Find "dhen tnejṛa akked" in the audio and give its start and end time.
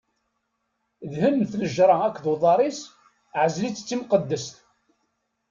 1.13-2.25